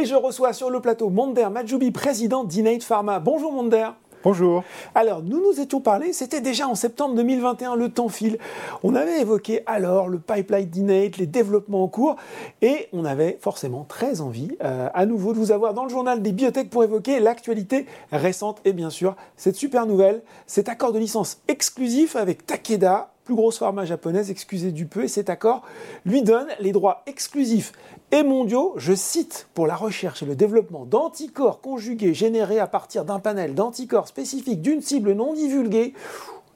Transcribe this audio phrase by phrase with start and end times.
[0.00, 3.18] Et je reçois sur le plateau Monder Majoubi, président d'Innate Pharma.
[3.18, 3.88] Bonjour Monder.
[4.22, 4.62] Bonjour.
[4.94, 8.38] Alors, nous nous étions parlé, c'était déjà en septembre 2021, le temps file.
[8.84, 12.14] On avait évoqué alors le pipeline d'Innate, les développements en cours,
[12.62, 16.22] et on avait forcément très envie euh, à nouveau de vous avoir dans le journal
[16.22, 21.00] des biotech pour évoquer l'actualité récente et bien sûr cette super nouvelle, cet accord de
[21.00, 25.60] licence exclusif avec Takeda plus grosse pharma japonaise, excusez du peu, et cet accord
[26.06, 27.72] lui donne les droits exclusifs
[28.10, 33.04] et mondiaux, je cite, pour la recherche et le développement d'anticorps conjugués générés à partir
[33.04, 35.92] d'un panel d'anticorps spécifiques d'une cible non divulguée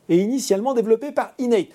[0.08, 1.66] et initialement développé par Innate.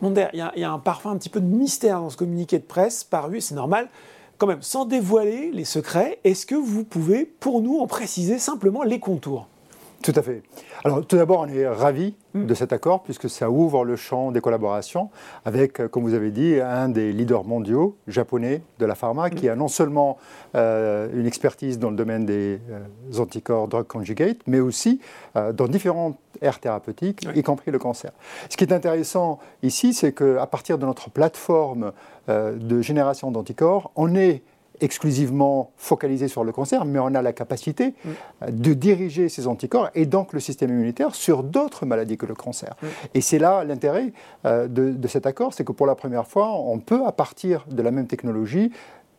[0.00, 3.04] Il y, a un parfum un petit peu de mystère dans ce communiqué de presse
[3.04, 3.90] paru, c'est normal.
[4.38, 8.84] Quand même, sans dévoiler les secrets, est-ce que vous pouvez, pour nous, en préciser simplement
[8.84, 9.48] les contours?
[10.04, 10.42] Tout à fait.
[10.84, 12.44] Alors tout d'abord, on est ravis mm.
[12.44, 15.08] de cet accord puisque ça ouvre le champ des collaborations
[15.46, 19.48] avec, euh, comme vous avez dit, un des leaders mondiaux japonais de la pharma qui
[19.48, 20.18] a non seulement
[20.56, 25.00] euh, une expertise dans le domaine des euh, anticorps drug conjugate, mais aussi
[25.34, 28.12] dans différentes aires thérapeutiques, y compris le cancer.
[28.50, 31.92] Ce qui est intéressant ici, c'est qu'à partir de notre plateforme
[32.28, 34.42] de génération d'anticorps, on est
[34.80, 38.50] exclusivement focalisé sur le cancer, mais on a la capacité mm.
[38.50, 42.74] de diriger ces anticorps et donc le système immunitaire sur d'autres maladies que le cancer.
[42.82, 42.86] Mm.
[43.14, 44.12] Et c'est là l'intérêt
[44.44, 47.82] euh, de, cet accord, c'est que pour la première fois, on peut, à partir de
[47.82, 48.72] la même technologie,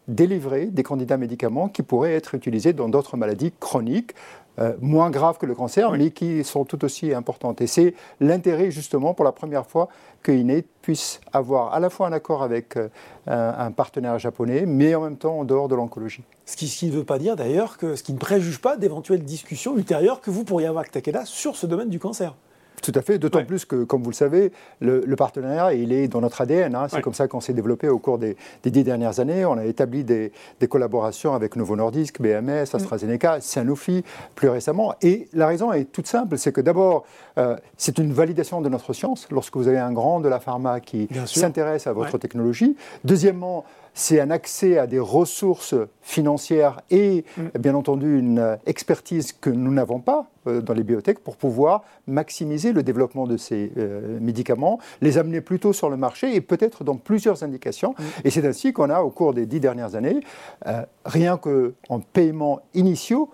[0.07, 4.13] délivrer des candidats médicaments qui pourraient être utilisés dans d'autres maladies chroniques,
[4.59, 7.61] euh, moins graves que le cancer, mais qui sont tout aussi importantes.
[7.61, 9.89] Et c'est l'intérêt justement pour la première fois
[10.23, 12.89] que Innate puisse avoir à la fois un accord avec euh,
[13.27, 16.23] un, partenaire japonais, mais en même temps en dehors de l'oncologie.
[16.45, 19.77] Ce qui, ne veut pas dire d'ailleurs que ce qui ne préjuge pas d'éventuelles discussions
[19.77, 22.33] ultérieures que vous pourriez avoir avec Takeda sur ce domaine du cancer.
[22.81, 26.21] Tout à fait, d'autant plus que, comme vous le savez, le, partenariat, il est dans
[26.21, 26.75] notre ADN.
[26.75, 26.87] Hein.
[26.89, 29.45] C'est comme ça qu'on s'est développé au cours des, dix dernières années.
[29.45, 30.31] On a établi des,
[30.69, 32.75] collaborations avec Novo Nordisk, BMS, mm.
[32.75, 34.03] AstraZeneca, Sanofi,
[34.35, 34.95] plus récemment.
[35.01, 37.05] Et la raison est toute simple, c'est que d'abord,
[37.37, 40.79] euh, c'est une validation de notre science lorsque vous avez un grand de la pharma
[40.79, 42.75] qui s'intéresse à votre technologie.
[43.03, 43.65] Deuxièmement,
[43.95, 47.57] c'est un accès à des ressources financières et mm.
[47.59, 52.73] bien entendu une expertise que nous n'avons pas euh, dans les biotech pour pouvoir maximiser
[52.73, 56.97] le développement de ces euh, médicaments, les amener plutôt sur le marché et peut-être dans
[56.97, 57.95] plusieurs indications.
[57.97, 58.03] Mm.
[58.25, 60.19] Et c'est ainsi qu'on a, au cours des dix dernières années,
[60.67, 63.31] euh, rien qu'en paiements initiaux,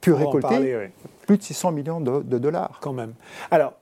[0.00, 0.90] pu récolter
[1.26, 2.78] plus de 600 millions de, dollars.
[2.80, 3.14] Quand même.
[3.50, 3.74] Alors,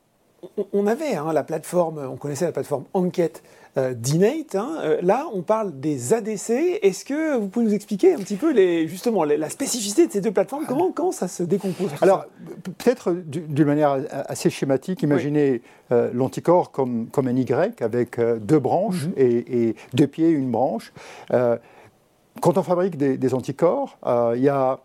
[0.73, 3.43] on avait hein, la plateforme, on connaissait la plateforme Enquête
[3.77, 4.55] euh, d'Innate.
[4.55, 4.79] Hein.
[4.83, 6.81] Euh, là, on parle des ADC.
[6.83, 10.21] Est-ce que vous pouvez nous expliquer un petit peu les, justement la spécificité de ces
[10.21, 10.65] deux plateformes?
[10.67, 12.27] Comment, comment ça se décompose Alors,
[12.65, 19.07] peut-être d'une manière assez schématique, imaginez euh, l'anticorps comme, comme un Y avec deux branches
[19.07, 19.13] mhm.
[19.17, 20.93] et, deux pieds, une branche.
[21.29, 23.99] quand on fabrique des, des anticorps,
[24.35, 24.81] il y a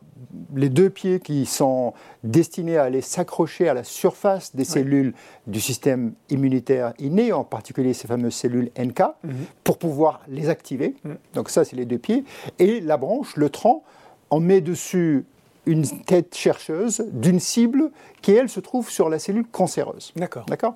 [0.56, 1.94] les deux pieds qui sont
[2.24, 5.14] destinés à aller s'accrocher à la surface des cellules
[5.48, 9.34] du système immunitaire inné, en particulier ces fameuses cellules NK, mhm.
[9.64, 10.96] pour pouvoir les activer.
[11.34, 12.24] Donc ça, c'est les deux pieds.
[12.60, 13.84] Et la branche, le tronc,
[14.30, 15.26] on met dessus
[15.66, 20.14] une tête chercheuse d'une cible qui, elle, se trouve sur la cellule cancéreuse.
[20.16, 20.46] D'accord.
[20.46, 20.76] D'accord?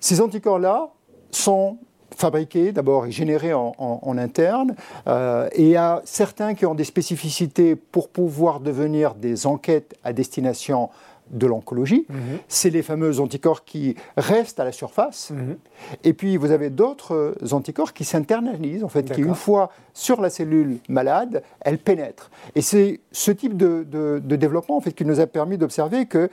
[0.00, 0.90] Ces anticorps-là
[1.30, 1.78] sont
[2.16, 4.74] fabriqués d'abord et générés en, interne.
[5.06, 9.94] Euh, et il y a certains qui ont des spécificités pour pouvoir devenir des enquêtes
[10.02, 10.88] à destination
[11.30, 12.06] de l'oncologie.
[12.08, 12.38] Mhm.
[12.48, 15.30] C'est les fameux anticorps qui restent à la surface.
[15.30, 15.56] Mhm.
[16.04, 20.30] Et puis vous avez d'autres anticorps qui s'internalisent, en fait, qui une fois sur la
[20.30, 22.30] cellule malade, elles pénètrent.
[22.54, 26.30] Et c'est ce type de, de, développement en fait, qui nous a permis d'observer que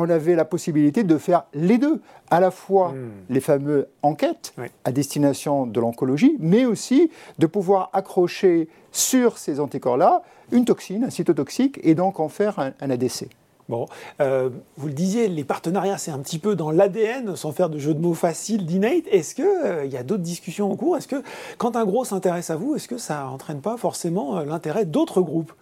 [0.00, 2.00] on avait la possibilité de faire les deux,
[2.30, 3.10] à la fois hmm.
[3.28, 10.22] les fameux enquêtes à destination de l'oncologie, mais aussi de pouvoir accrocher sur ces anticorps-là
[10.52, 13.28] une toxine, un cytotoxique, et donc en faire un, ADC.
[13.68, 13.86] Bon,
[14.20, 17.78] euh, vous le disiez, les partenariats, c'est un petit peu dans l'ADN, sans faire de
[17.78, 19.04] jeu de mots facile d'Innate.
[19.12, 20.96] Est-ce qu'il euh, y a d'autres discussions en cours?
[20.96, 21.22] Est-ce que,
[21.56, 25.20] quand un gros s'intéresse à vous, est-ce que ça n'entraîne pas forcément euh, l'intérêt d'autres
[25.20, 25.52] groupes?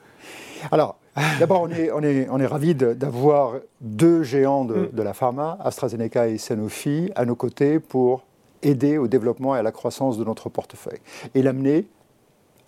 [0.73, 0.98] Alors,
[1.39, 4.89] D'abord, on est, on est, on est ravis d'avoir deux géants mm.
[4.93, 8.23] de, la pharma, AstraZeneca et Sanofi, à nos côtés pour
[8.63, 10.99] aider au développement et à la croissance de notre portefeuille
[11.35, 11.87] et l'amener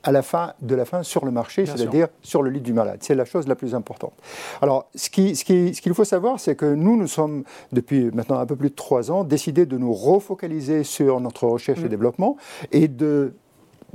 [0.02, 3.00] à la fin de la fin sur le marché, c'est-à-dire sur le lit du malade.
[3.02, 4.14] C'est la chose la plus importante.
[4.62, 8.10] Alors, ce qu'il ce qui, ce qu'il faut savoir, c'est que nous, nous sommes, depuis
[8.12, 11.84] maintenant un peu plus de trois ans, décidés de nous refocaliser sur notre recherche et
[11.84, 11.88] mm.
[11.88, 12.36] développement
[12.72, 13.34] et de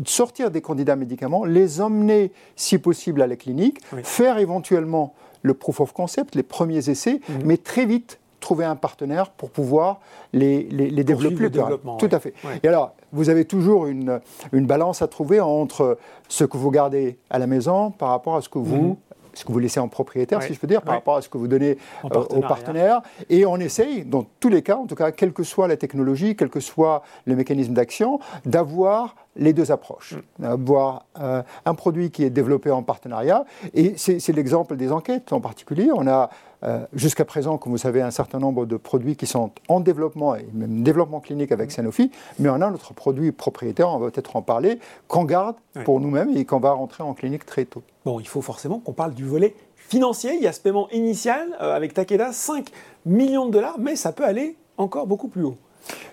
[0.06, 5.80] sortir des candidats médicaments, les emmener, si possible, à la clinique, faire éventuellement le proof
[5.82, 7.42] of concept, les premiers essais, mhm.
[7.46, 10.00] mais très vite trouver un partenaire pour pouvoir
[10.32, 11.36] les, les, développer.
[11.36, 12.34] Le développement, Tout à fait.
[12.62, 14.20] Et alors, vous avez toujours une,
[14.54, 15.98] une, balance à trouver entre
[16.28, 18.96] ce que vous gardez à la maison par rapport à ce que vous mhm
[19.36, 21.38] ce que vous laissez en propriétaire, si je peux dire, par rapport à ce que
[21.38, 23.02] vous donnez euh, aux partenaires.
[23.30, 26.36] Et on essaye, dans tous les cas, en tout cas, quelle que soit la technologie,
[26.36, 30.14] quel que soit le mécanisme d'action, d'avoir les deux approches.
[30.14, 30.44] Mm.
[30.44, 33.46] D'avoir euh, un produit qui est développé en partenariat.
[33.74, 35.90] Et c'est l'exemple des enquêtes en particulier.
[35.94, 36.30] On a
[36.64, 40.36] euh, jusqu'à présent, comme vous savez, un certain nombre de produits qui sont en développement
[40.36, 41.72] et même développement clinique avec mm.
[41.72, 46.00] Sanofi, mais on a notre produit propriétaire, on va peut-être en parler, qu'on garde pour
[46.00, 47.84] nous-mêmes et qu'on va rentrer en clinique très tôt.
[48.06, 50.34] Bon, il faut forcément qu'on parle du volet financier.
[50.36, 52.70] Il y a ce paiement initial euh, avec Takeda, 5
[53.06, 55.58] millions de dollars, mais ça peut aller encore beaucoup plus haut.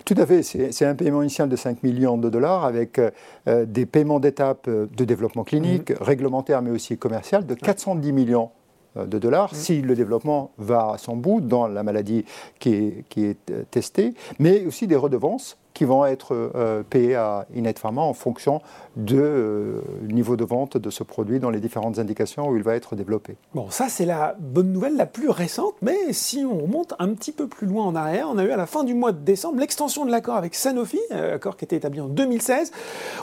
[0.04, 3.86] Tout à fait, c'est un paiement initial de 5 millions de dollars avec euh, des
[3.86, 6.02] paiements d'étape de développement clinique, mm.
[6.02, 8.50] réglementaire mais aussi commercial, de 410 millions
[8.96, 9.56] euh, de dollars, mm.
[9.56, 12.24] si le développement va à son bout dans la maladie
[12.58, 17.14] qui est, qui est euh, testée, mais aussi des redevances qui vont être euh, payés
[17.14, 18.60] à Inet Pharma en fonction
[18.96, 22.74] du euh, niveau de vente de ce produit dans les différentes indications où il va
[22.74, 23.36] être développé.
[23.54, 27.32] Bon, ça c'est la bonne nouvelle la plus récente, mais si on remonte un petit
[27.32, 29.58] peu plus loin en arrière, on a eu à la fin du mois de décembre
[29.58, 32.72] l'extension de l'accord avec Sanofi, euh, accord qui était établi en 2016.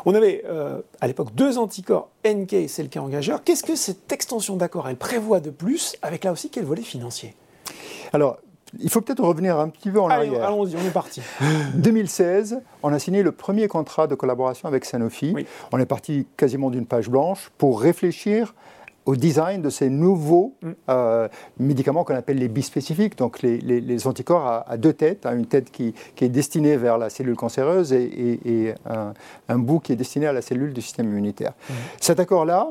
[0.06, 0.44] On avait
[1.02, 3.44] à l'époque deux anticorps NK et CLK engageurs.
[3.44, 7.36] Qu'est-ce que cette extension d'accord elle prévoit de plus, avec là aussi quel volet financier?
[8.14, 8.38] Alors,
[8.78, 10.44] il faut peut-être revenir un petit peu en arrière.
[10.46, 11.22] Allons-y, on est parti.
[11.76, 15.36] 2016, on a signé le premier contrat de collaboration avec Sanofi.
[15.72, 18.54] On est parti quasiment d'une page blanche pour réfléchir
[19.06, 20.72] au design de ces nouveaux mm.
[20.90, 21.28] euh,
[21.58, 25.96] médicaments qu'on appelle les bispécifiques, donc les, anticorps à, deux têtes, hein, une tête qui,
[26.22, 28.76] est destinée vers la cellule cancéreuse et,
[29.48, 31.54] un, bout qui est destiné à la cellule du système immunitaire.
[31.70, 31.74] Mm.
[32.00, 32.70] Cet accord-là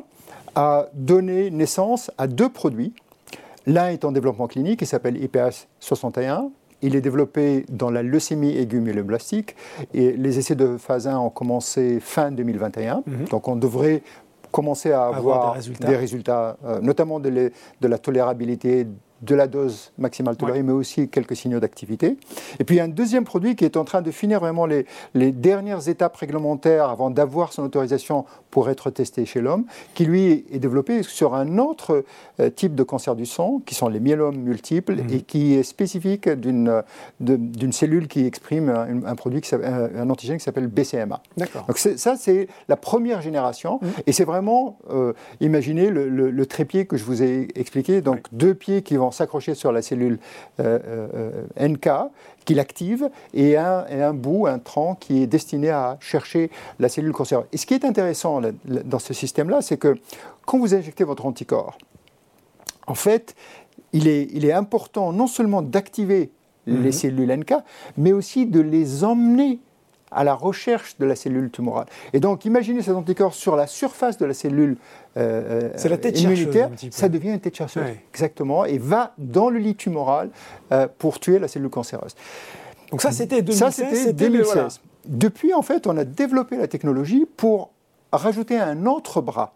[0.55, 2.93] a donné naissance à deux produits
[3.69, 6.51] L'un est en développement clinique, il s'appelle IPS 61.
[6.81, 9.57] Il est développé dans la leucémie aiguë myéloblastique
[9.93, 13.03] et les essais de phase 1 ont commencé fin 2021.
[13.07, 13.25] Mhm.
[13.31, 14.03] Donc on devrait
[14.51, 18.87] commencer à avoir, des résultats, euh, notamment de, de, la tolérabilité
[19.23, 22.17] de la dose maximale tolérée, mais aussi quelques signaux d'activité.
[22.59, 24.67] Et puis il y a un deuxième produit qui est en train de finir vraiment
[24.67, 30.05] les, les dernières étapes réglementaires avant d'avoir son autorisation pour être testé chez l'homme, qui
[30.05, 32.05] lui est développé sur un autre
[32.41, 35.11] euh, type de cancer du sang, qui sont les myélomes multiples, mhm.
[35.11, 36.83] et qui est spécifique d'une
[37.21, 41.21] d'une cellule qui exprime un, produit, qui un antigène qui s'appelle BCMA.
[41.37, 43.91] Donc ça, c'est la première génération, mhm.
[44.07, 48.83] et c'est vraiment, euh, imaginez le, trépied que je vous ai expliqué, donc deux pieds
[48.83, 50.19] qui vont s'accrocher sur la cellule
[50.61, 51.89] euh, NK,
[52.45, 56.89] qui l'active, et un, et un bout, un tronc qui est destiné à chercher la
[56.89, 57.47] cellule cancéreuse.
[57.53, 59.97] Et ce qui est intéressant dans ce système-là, c'est que
[60.47, 61.77] quand vous injectez votre anticorps,
[62.87, 63.35] en fait,
[63.93, 66.31] il est, il est important non seulement d'activer
[66.67, 66.93] les mhm.
[66.93, 67.55] cellules NK,
[67.97, 69.59] mais aussi de les emmener
[70.11, 71.87] à la recherche de la cellule tumorale.
[72.13, 74.77] Et donc, imaginez cet anticorps sur la surface de la cellule
[75.17, 77.83] euh, la tête immunitaire, ça devient une tête chercheuse,
[78.13, 80.31] exactement, et va dans le lit tumoral
[80.71, 82.15] euh, pour tuer la cellule cancéreuse.
[82.91, 83.59] Donc ça, c'était 2016.
[83.59, 84.81] Ça, c'était 2016.
[85.07, 87.71] Depuis, en fait, on a développé la technologie pour
[88.13, 89.55] rajouter un autre bras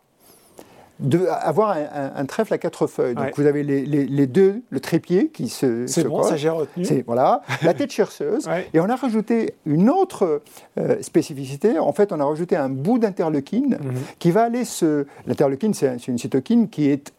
[1.00, 1.76] de avoir
[2.14, 3.14] un, trèfle à quatre feuilles.
[3.14, 5.86] Donc vous avez les, deux, le trépied qui se.
[5.86, 7.02] C'est bon, ça j'ai retenu.
[7.06, 8.48] Voilà, la tête chercheuse.
[8.72, 10.42] Et on a rajouté une autre
[10.78, 11.78] euh, spécificité.
[11.78, 13.94] En fait, on a rajouté un bout d'interleukine mhm.
[14.18, 15.06] qui va aller se.
[15.26, 17.12] L'interleukine, c'est une cytokine qui est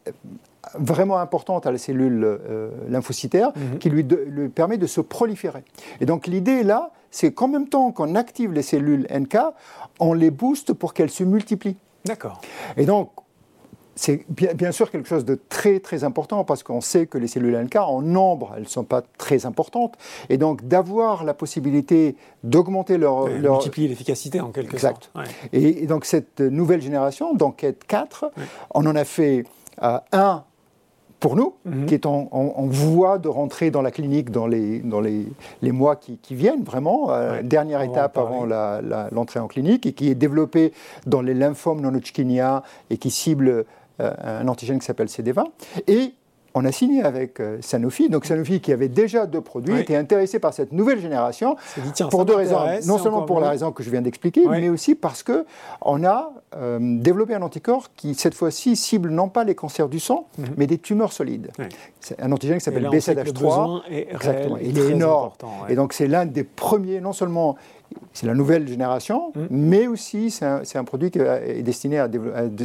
[0.76, 3.80] vraiment importante à la cellule euh, lymphocytaire, mhm.
[3.80, 5.64] qui lui, lui, permet de se proliférer.
[6.00, 9.38] Et donc l'idée là, c'est qu'en même temps qu'on active les cellules NK,
[10.00, 11.78] on les booste pour qu'elles se multiplient.
[12.06, 12.42] D'accord.
[12.76, 13.12] Et donc,
[13.96, 17.56] c'est bien, sûr quelque chose de très très important parce qu'on sait que les cellules
[17.56, 19.96] NK en nombre, elles ne sont pas très importantes.
[20.30, 25.12] Et donc d'avoir la possibilité d'augmenter leur, Multiplier l'efficacité en quelque sorte.
[25.52, 28.32] Et, donc cette nouvelle génération, d'enquête 4,
[28.74, 29.44] on en a fait
[29.82, 30.44] euh, un
[31.24, 31.86] pour nous, mhm.
[31.86, 32.28] qui est en,
[32.68, 35.26] voie de rentrer dans la clinique dans les, dans les,
[35.62, 40.16] les mois qui, viennent, vraiment, euh, dernière étape avant l'entrée en clinique, et qui est
[40.16, 40.74] développé
[41.06, 43.64] dans les lymphomes non-Hodgkiniens et qui cible
[44.00, 45.46] un antigène qui s'appelle CD20.
[45.88, 46.14] Et
[46.56, 48.10] on a signé avec euh, Sanofi.
[48.10, 51.56] Donc Sanofi, qui avait déjà deux produits, était intéressé par cette nouvelle génération
[52.10, 52.60] pour deux raisons.
[52.86, 55.46] Non seulement pour la raison que je viens d'expliquer, mais aussi parce que
[55.82, 60.00] on a euh, développé un anticorps qui cette fois-ci cible non pas les cancers du
[60.00, 60.46] sang, mhm.
[60.58, 61.52] mais des tumeurs solides.
[62.00, 63.82] C'est un antigène qui s'appelle B7H3.
[63.90, 64.58] Exactement.
[64.62, 65.32] il est énorme.
[65.70, 67.56] Et donc c'est l'un des premiers, non seulement
[68.14, 69.48] c'est la nouvelle génération, mm.
[69.50, 72.10] mais aussi c'est un, produit qui est destiné à,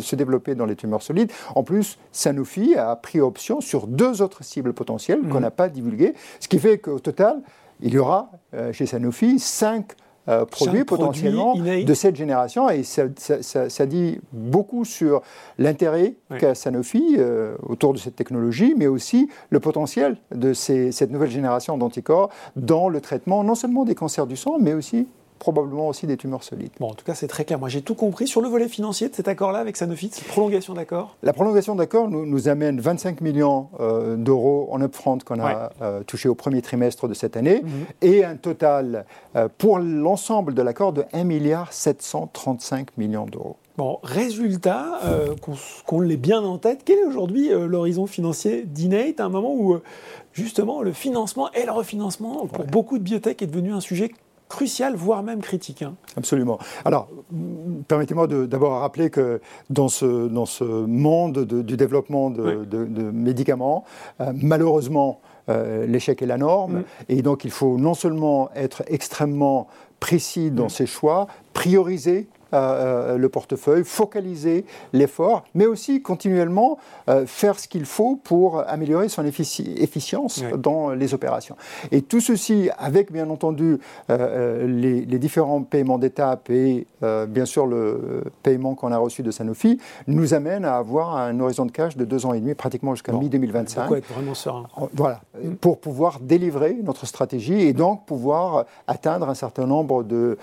[0.01, 1.31] se développer dans les tumeurs solides.
[1.55, 5.43] En plus, Sanofi a pris option sur deux autres cibles potentielles qu'on mm.
[5.43, 7.41] n'a pas divulguées, ce qui fait qu'au total,
[7.81, 9.93] il y aura euh, chez Sanofi cinq
[10.29, 12.69] euh, produits potentiellement de cette génération.
[12.69, 15.23] Et ça, dit beaucoup sur
[15.59, 21.31] l'intérêt qu'a Sanofi euh, autour de cette technologie, mais aussi le potentiel de cette nouvelle
[21.31, 25.07] génération d'anticorps dans le traitement non seulement des cancers du sang, mais aussi
[25.39, 26.73] probablement aussi des tumeurs solides.
[26.81, 27.59] Bon, en tout cas, c'est très clair.
[27.59, 28.27] Moi, j'ai tout compris.
[28.27, 31.17] Sur le volet financier de cet accord-là avec Sanofi, cette prolongation d'accord?
[31.23, 36.03] La prolongation d'accord nous, nous, amène 25 millions euh, d'euros en upfront qu'on a euh,
[36.03, 37.87] touché au premier trimestre de cette année mhm.
[38.03, 39.05] et un total
[39.37, 43.57] euh, pour l'ensemble de l'accord de 1 milliard 735 millions d'euros.
[43.77, 45.01] Bon, résultat,
[45.87, 49.79] qu'on l'ait bien en tête, quel est aujourd'hui l'horizon financier d'Inate à un moment où
[50.33, 54.11] justement le financement et le refinancement pour beaucoup de biotech est devenu un sujet
[54.49, 55.83] crucial, voire même critique.
[55.83, 55.95] Hein.
[56.17, 56.59] Absolument.
[56.85, 57.09] Alors,
[57.87, 59.41] permettez-moi d'abord rappeler que
[59.71, 63.85] dans ce, dans ce monde du développement de, médicaments,
[64.21, 66.85] euh, malheureusement, euh, l'échec est la norme.
[67.09, 69.69] Et donc, il faut non seulement être extrêmement
[70.01, 74.65] précis dans ses choix, prioriser euh, le portefeuille, focaliser
[74.95, 76.79] l'effort, mais aussi continuellement
[77.11, 81.57] euh, faire ce qu'il faut pour améliorer son efficience dans les opérations.
[81.91, 83.79] Et tout ceci, avec bien entendu
[84.09, 86.87] euh, les, différents paiements d'étape et
[87.29, 91.67] bien sûr le paiement qu'on a reçu de Sanofi, nous amène à avoir un horizon
[91.67, 93.97] de cash de deux ans et demi, pratiquement jusqu'à mi-2025.
[93.97, 94.67] être vraiment serein?
[94.95, 95.55] Voilà, mm.
[95.57, 100.39] pour pouvoir délivrer notre stratégie et donc pouvoir atteindre un certain nombre de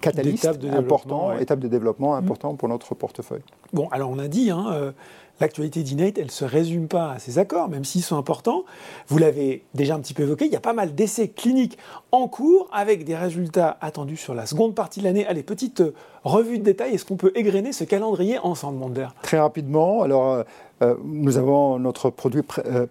[0.00, 2.18] catalystes important, étape de développement mm.
[2.18, 3.42] important pour notre portefeuille.
[3.72, 4.92] Bon, alors on a dit, hein, euh,
[5.40, 8.64] l'actualité d'Inate, elle ne se résume pas à ces accords, même s'ils sont importants.
[9.08, 11.78] Vous l'avez déjà un petit peu évoqué, il y a pas mal d'essais cliniques
[12.12, 15.26] en cours avec des résultats attendus sur la seconde partie de l'année.
[15.26, 15.94] Allez, petite euh,
[16.24, 20.44] revue de détails, est-ce qu'on peut égrener ce calendrier ensemble, Mander Très rapidement, alors...
[20.80, 22.42] Euh, nous avons notre produit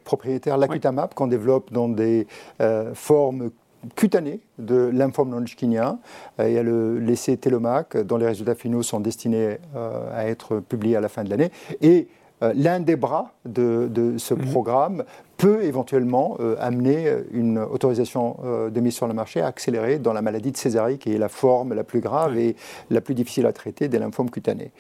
[0.04, 2.28] propriétaire, l'acutamab, qu'on développe dans des
[2.96, 3.50] formes
[3.96, 6.00] cutanée de lymphome non-hodgkinien.
[6.40, 10.60] Euh, il y a l'essai Telomac, dont les résultats finaux sont destinés euh, à être
[10.60, 11.52] publiés à la fin de l'année.
[11.82, 12.08] Et
[12.44, 14.46] euh, l'un des bras de, ce mhm.
[14.52, 15.04] programme
[15.38, 18.38] peut éventuellement euh, amener euh, une autorisation
[18.72, 21.74] de mise sur le marché accélérée dans la maladie de Césari, qui est la forme
[21.74, 22.56] la plus grave et
[22.90, 24.72] la plus difficile à traiter des lymphomes cutanés.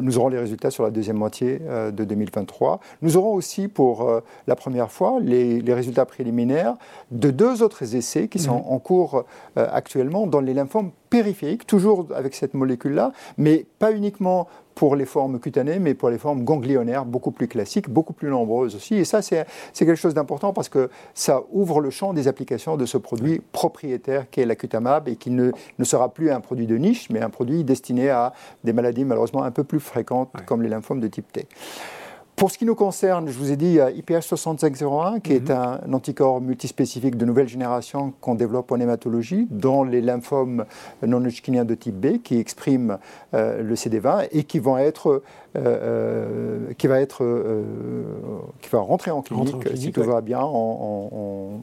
[0.00, 2.80] nous aurons les résultats sur la deuxième moitié de 2023.
[3.02, 6.76] Nous aurons aussi pour la première fois les, résultats préliminaires
[7.10, 8.72] de deux autres essais qui sont mhm.
[8.72, 9.24] en cours
[9.56, 14.48] actuellement dans les lymphomes périphériques, toujours avec cette molécule-là, mais pas uniquement
[14.80, 18.74] pour les formes cutanées, mais pour les formes ganglionnaires, beaucoup plus classiques, beaucoup plus nombreuses
[18.74, 18.94] aussi.
[18.94, 22.86] Et ça, c'est quelque chose d'important parce que ça ouvre le champ des applications de
[22.86, 27.10] ce produit propriétaire qu'est l'acutamab et qui ne, ne sera plus un produit de niche,
[27.10, 28.32] mais un produit destiné à
[28.64, 31.46] des maladies malheureusement un peu plus fréquentes comme les lymphomes de type T.
[32.40, 35.78] Pour ce qui nous concerne, je vous ai dit IPH 6501, qui est mhm.
[35.84, 40.64] un anticorps multispécifique de nouvelle génération qu'on développe en hématologie dans les lymphomes
[41.06, 42.96] non-hodgkiniens de type B qui expriment
[43.34, 45.22] euh, le CD20 et qui vont être
[45.56, 47.22] euh, euh, qui va être
[48.76, 51.60] va rentrer en clinique, si tout va bien en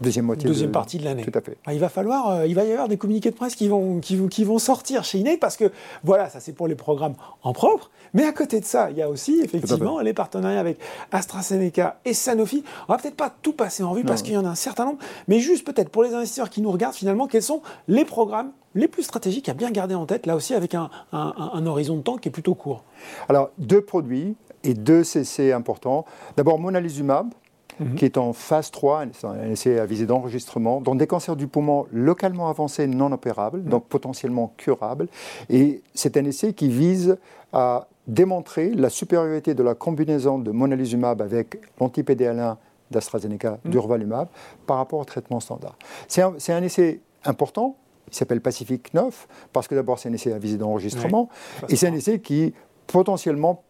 [0.00, 0.48] Deuxième moitié.
[0.48, 1.22] Deuxième partie de l'année.
[1.22, 1.56] Tout à fait.
[1.64, 4.00] Ah, il va falloir, euh, il va y avoir des communiqués de presse qui vont,
[4.00, 5.70] qui, qui vont sortir chez Innate parce que
[6.02, 7.90] voilà, ça c'est pour les programmes en propre.
[8.12, 10.78] Mais à côté de ça, il y a aussi effectivement les partenariats avec
[11.12, 12.64] AstraZeneca et Sanofi.
[12.88, 14.86] On va peut-être pas tout passer en vue parce qu'il y en a un certain
[14.86, 18.50] nombre, mais juste peut-être pour les investisseurs qui nous regardent finalement, quels sont les programmes
[18.74, 21.96] les plus stratégiques à bien garder en tête, là aussi avec un, un, un horizon
[21.96, 22.82] de temps qui est plutôt court.
[23.28, 26.04] Alors deux produits et deux CC importants.
[26.36, 27.32] D'abord monalizumab,
[27.80, 27.94] Mhm.
[27.94, 31.86] qui est en phase 3, un essai à visée d'enregistrement, dans des cancers du poumon
[31.92, 33.68] localement avancés non opérables, mhm.
[33.68, 35.08] donc potentiellement curables.
[35.48, 37.16] Et c'est un essai qui vise
[37.52, 42.56] à démontrer la supériorité de la combinaison de monalizumab avec l'anti-PD-L1
[42.90, 43.70] d'AstraZeneca, mmh.
[43.70, 44.28] durvalumab,
[44.66, 45.76] par rapport au traitement standard.
[46.08, 47.76] C'est un, essai important,
[48.10, 51.28] il s'appelle Pacific 9, parce que d'abord c'est un essai à visée d'enregistrement,
[51.68, 52.52] et c'est un essai qui
[52.88, 53.62] potentiellement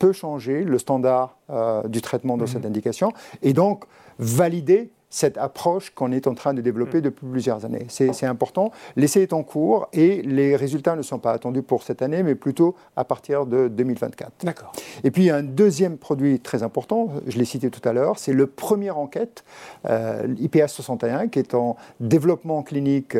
[0.00, 2.70] peut changer le standard euh, du traitement de cette mhm.
[2.70, 3.84] indication et donc
[4.18, 7.02] valider cette approche qu'on est en train de développer mhm.
[7.02, 7.86] depuis plusieurs années.
[7.88, 8.70] C'est important.
[8.96, 12.36] L'essai est en cours et les résultats ne sont pas attendus pour cette année, mais
[12.36, 14.44] plutôt à partir de 2024.
[14.44, 14.72] D'accord.
[15.04, 18.46] Et puis un deuxième produit très important, je l'ai cité tout à l'heure, c'est le
[18.46, 19.44] premier enquête,
[19.88, 23.16] euh, IPH 61, qui est en développement clinique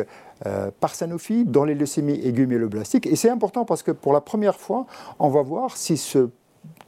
[0.47, 3.05] euh, par Sanofi dans les leucémies aiguës myéloblastiques.
[3.05, 4.87] Et c'est important parce que pour la première fois,
[5.19, 6.29] on va voir si ce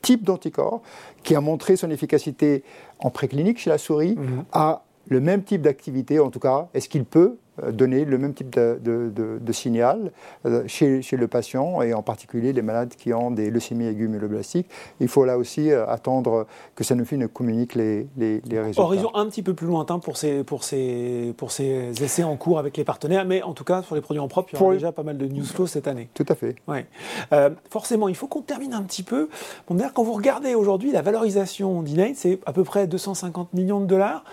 [0.01, 0.81] type d'anticorps
[1.23, 2.63] qui a montré son efficacité
[2.99, 4.45] en préclinique chez la souris mhm.
[4.51, 7.37] a le même type d'activité, en tout cas, est-ce qu'il peut
[7.71, 10.11] donner le même type de, signal
[10.45, 14.67] euh, chez, le patient et en particulier les malades qui ont des leucémies aiguës myéloblastiques.
[14.99, 18.81] Il faut là aussi euh, attendre que Sanofi ne communique les, les, résultats.
[18.81, 22.57] Horizon un petit peu plus lointain pour ces, pour, ces, pour ces essais en cours
[22.57, 24.73] avec les partenaires, mais en tout cas sur les produits en propre, il y aura
[24.73, 26.09] déjà pas mal de news flow cette année.
[26.13, 26.55] Tout à fait.
[26.67, 26.85] Ouais.
[27.69, 29.29] forcément, il faut qu'on termine un petit peu.
[29.67, 33.85] Bon, quand vous regardez aujourd'hui la valorisation d'Inate, c'est à peu près 250 millions de
[33.85, 34.23] dollars.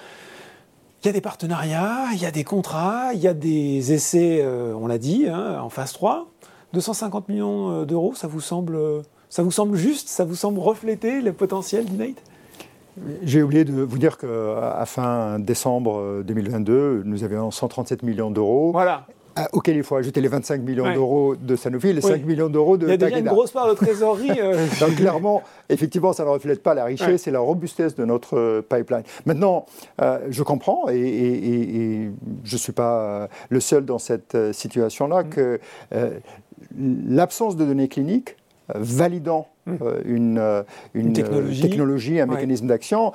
[1.02, 4.40] Il y a des partenariats, il y a des contrats, il y a des essais,
[4.42, 6.28] euh, on l'a dit, hein, en phase 3.
[6.74, 8.78] 250 millions euh, d'euros, ça vous semble,
[9.30, 12.22] ça vous semble juste Ça vous semble refléter le potentiel d'Inate
[13.22, 18.72] j'ai oublié de vous dire qu'à fin décembre 2022, euh, nous avions 137 millions d'euros.
[18.72, 19.06] Voilà.
[19.36, 22.76] Ah, auquel il faut ajouter les 25 millions d'euros de Sanofi, les 5 millions d'euros
[22.76, 24.38] de Il y a déjà une grosse part de trésorerie.
[24.38, 24.66] Euh.
[24.80, 28.62] Donc clairement, effectivement, ça ne reflète pas la richesse et la robustesse de notre euh,
[28.62, 29.02] pipeline.
[29.26, 29.66] Maintenant,
[30.02, 32.10] euh, je comprends, et,
[32.44, 35.28] je ne suis pas le seul dans cette situation-là, mm.
[35.28, 35.60] que
[37.08, 38.36] l'absence de données cliniques
[38.76, 39.74] validant hmm.
[39.82, 40.62] euh, une, euh,
[40.94, 42.20] une, euh, technologie.
[42.20, 43.12] un mécanisme d'action,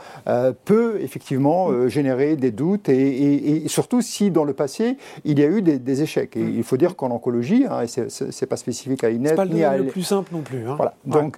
[0.66, 1.88] peut effectivement hmm.
[1.88, 6.36] générer des doutes et, surtout si dans le passé il y a eu des, échecs.
[6.36, 6.54] Et hmm.
[6.58, 9.88] il faut dire qu'en oncologie, hein, et c'est pas spécifique à INET, pas le, le
[9.88, 10.68] plus simple non plus.
[10.68, 10.76] Hein.
[10.76, 10.94] Voilà.
[11.06, 11.38] Donc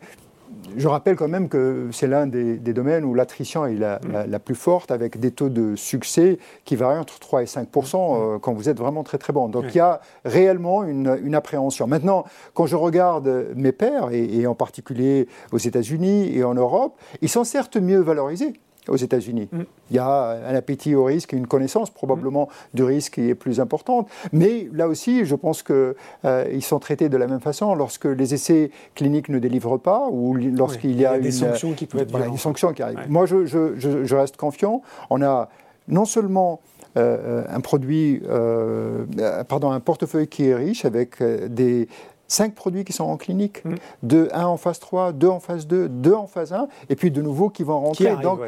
[0.76, 4.92] je rappelle quand même que c'est l'un des, domaines où l'attrition est la, plus forte,
[4.92, 8.78] avec des taux de succès qui varient entre 3 et 5 euh, quand vous êtes
[8.78, 9.50] vraiment très très bon.
[9.50, 11.88] Donc il y a réellement une, appréhension.
[11.88, 17.30] Maintenant, quand je regarde mes pairs, et en particulier aux États-Unis et en Europe, ils
[17.30, 18.54] sont certes mieux valorisés
[18.90, 19.50] aux États-Unis.
[19.52, 19.62] Mm.
[19.92, 22.78] Il y a un appétit au risque, une connaissance probablement mm.
[22.78, 24.08] du risque qui est plus importante.
[24.32, 28.34] Mais là aussi, je pense qu'ils euh, sont traités de la même façon lorsque les
[28.34, 32.30] essais cliniques ne délivrent pas ou lorsqu'il y, a des sanctions qui peuvent être voilà,
[32.30, 33.00] des sanctions qui arrivent.
[33.10, 34.82] Moi, je, je, je, reste confiant.
[35.10, 35.50] On a
[35.88, 36.60] non seulement
[36.98, 39.06] euh, un produit, euh,
[39.48, 41.88] pardon, un portefeuille qui est riche avec des
[42.28, 43.76] cinq produits qui sont en clinique, mm.
[44.04, 47.12] de un en phase 3, deux en phase 2, deux en phase 1, et puis
[47.12, 48.16] de nouveaux qui vont rentrer.
[48.22, 48.40] Donc,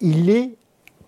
[0.00, 0.56] il est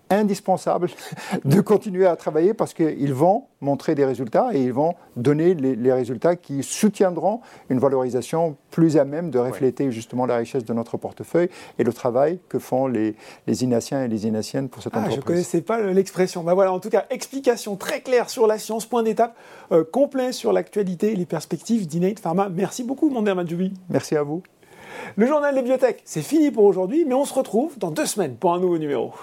[0.09, 0.89] indispensable
[1.45, 5.93] de continuer à travailler parce qu'ils vont montrer des résultats et ils vont donner les,
[5.93, 10.97] résultats qui soutiendront une valorisation plus à même de refléter justement la richesse de notre
[10.97, 13.15] portefeuille et le travail que font les,
[13.47, 15.15] les Inaciens et les Inaciennes pour cette ah, entreprise.
[15.15, 16.43] Je ne connaissais pas l'expression.
[16.43, 19.35] Ben voilà, en tout cas, explication très claire sur la science, point d'étape
[19.71, 22.49] euh, complet sur l'actualité et les perspectives d'Innate Pharma.
[22.49, 23.73] Merci beaucoup, mon Madjoubi.
[23.89, 24.41] Merci à vous.
[25.15, 28.35] Le journal des bibliothèques, c'est fini pour aujourd'hui, mais on se retrouve dans deux semaines
[28.35, 29.13] pour un nouveau numéro.